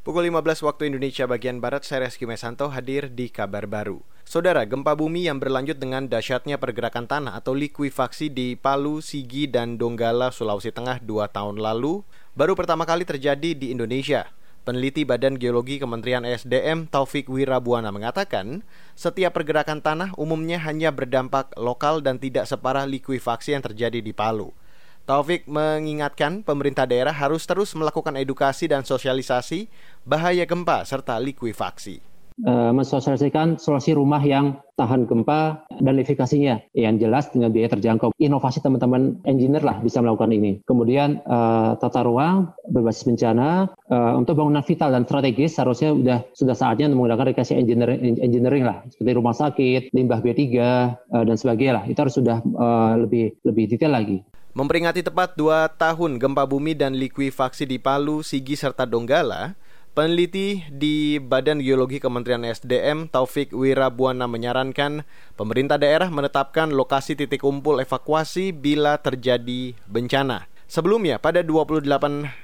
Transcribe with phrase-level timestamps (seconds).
[0.00, 4.00] Pukul 15 waktu Indonesia bagian Barat, saya Reski Mesanto hadir di kabar baru.
[4.24, 9.76] Saudara, gempa bumi yang berlanjut dengan dahsyatnya pergerakan tanah atau likuifaksi di Palu, Sigi, dan
[9.76, 12.00] Donggala, Sulawesi Tengah dua tahun lalu
[12.32, 14.24] baru pertama kali terjadi di Indonesia.
[14.64, 18.64] Peneliti Badan Geologi Kementerian SDM Taufik Wirabuana mengatakan,
[18.96, 24.48] setiap pergerakan tanah umumnya hanya berdampak lokal dan tidak separah likuifaksi yang terjadi di Palu.
[25.10, 29.66] Taufik mengingatkan pemerintah daerah harus terus melakukan edukasi dan sosialisasi
[30.06, 31.98] bahaya gempa serta likuifaksi.
[32.46, 38.14] Uh, mensosialisasikan solusi rumah yang tahan gempa dan likuifaksinya yang jelas dengan biaya terjangkau.
[38.22, 40.62] Inovasi teman-teman engineer lah bisa melakukan ini.
[40.62, 46.54] Kemudian uh, tata ruang berbasis bencana uh, untuk bangunan vital dan strategis seharusnya sudah sudah
[46.54, 50.86] saatnya menggunakan rekayasa engineering, engineering lah seperti rumah sakit, limbah B3 uh,
[51.26, 51.84] dan sebagainya lah.
[51.90, 54.22] Itu harus sudah uh, lebih lebih detail lagi.
[54.50, 59.54] Memperingati tepat dua tahun gempa bumi dan likuifaksi di Palu, Sigi, serta Donggala,
[59.94, 65.06] peneliti di Badan Geologi Kementerian SDM Taufik Wirabuana menyarankan
[65.38, 70.50] pemerintah daerah menetapkan lokasi titik kumpul evakuasi bila terjadi bencana.
[70.66, 71.86] Sebelumnya, pada 28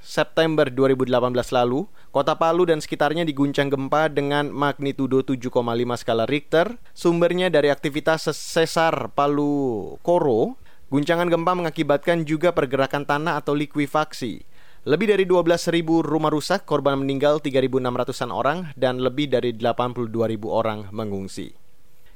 [0.00, 1.12] September 2018
[1.52, 1.84] lalu,
[2.16, 5.52] kota Palu dan sekitarnya diguncang gempa dengan magnitudo 7,5
[6.00, 10.56] skala Richter, sumbernya dari aktivitas sesar Palu Koro
[10.90, 14.42] Guncangan gempa mengakibatkan juga pergerakan tanah atau likuifaksi.
[14.82, 20.10] Lebih dari 12.000 rumah rusak, korban meninggal 3.600-an orang, dan lebih dari 82.000
[20.50, 21.54] orang mengungsi.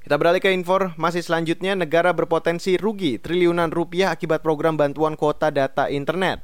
[0.02, 5.86] Kita beralih ke informasi selanjutnya, negara berpotensi rugi triliunan rupiah akibat program bantuan kuota data
[5.86, 6.42] internet.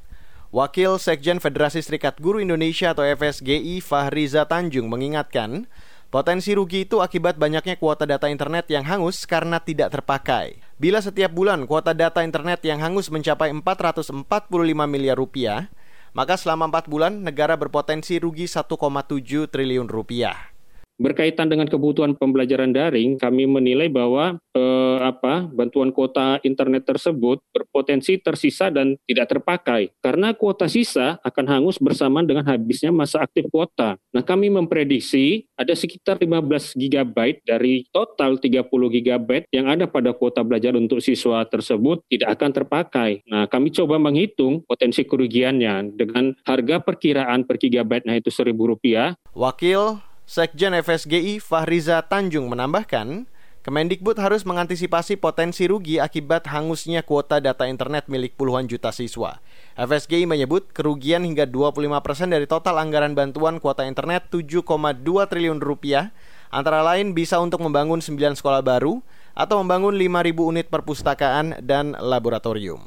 [0.55, 5.67] Wakil Sekjen Federasi Serikat Guru Indonesia atau FSGI Fahriza Tanjung mengingatkan,
[6.11, 10.59] Potensi rugi itu akibat banyaknya kuota data internet yang hangus karena tidak terpakai.
[10.75, 14.19] Bila setiap bulan kuota data internet yang hangus mencapai 445
[14.91, 15.71] miliar rupiah,
[16.11, 18.75] maka selama 4 bulan negara berpotensi rugi 1,7
[19.55, 20.50] triliun rupiah.
[21.01, 28.21] Berkaitan dengan kebutuhan pembelajaran daring, kami menilai bahwa eh, apa bantuan kuota internet tersebut berpotensi
[28.21, 33.97] tersisa dan tidak terpakai karena kuota sisa akan hangus bersamaan dengan habisnya masa aktif kuota.
[34.13, 40.45] Nah, kami memprediksi ada sekitar 15 GB dari total 30 GB yang ada pada kuota
[40.45, 43.11] belajar untuk siswa tersebut tidak akan terpakai.
[43.25, 49.17] Nah, kami coba menghitung potensi kerugiannya dengan harga perkiraan per gigabyte-nya itu Rp1.000.
[49.33, 53.27] Wakil Sekjen FSGI Fahriza Tanjung menambahkan,
[53.67, 59.43] Kemendikbud harus mengantisipasi potensi rugi akibat hangusnya kuota data internet milik puluhan juta siswa.
[59.75, 66.15] FSGI menyebut kerugian hingga 25% dari total anggaran bantuan kuota internet 7,2 triliun rupiah
[66.55, 69.03] antara lain bisa untuk membangun 9 sekolah baru
[69.35, 72.87] atau membangun 5.000 unit perpustakaan dan laboratorium.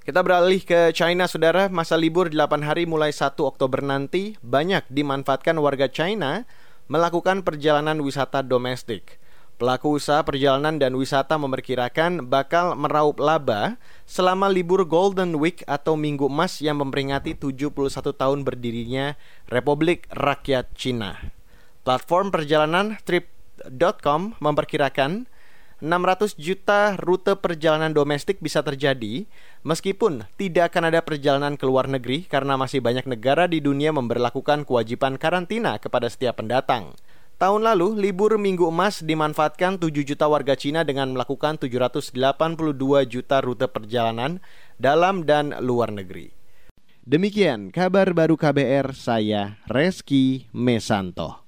[0.00, 1.70] Kita beralih ke China, saudara.
[1.70, 6.50] Masa libur 8 hari mulai 1 Oktober nanti banyak dimanfaatkan warga China
[6.90, 9.22] melakukan perjalanan wisata domestik.
[9.62, 13.78] Pelaku usaha perjalanan dan wisata memperkirakan bakal meraup laba
[14.08, 19.14] selama libur Golden Week atau Minggu Emas yang memperingati 71 tahun berdirinya
[19.52, 21.30] Republik Rakyat Cina.
[21.84, 25.28] Platform perjalanan Trip.com memperkirakan
[25.80, 29.24] 600 juta rute perjalanan domestik bisa terjadi
[29.64, 34.68] meskipun tidak akan ada perjalanan ke luar negeri karena masih banyak negara di dunia memberlakukan
[34.68, 36.92] kewajiban karantina kepada setiap pendatang.
[37.40, 42.12] Tahun lalu, libur Minggu Emas dimanfaatkan 7 juta warga Cina dengan melakukan 782
[43.08, 44.44] juta rute perjalanan
[44.76, 46.36] dalam dan luar negeri.
[47.00, 51.39] Demikian kabar baru KBR saya Reski Mesanto.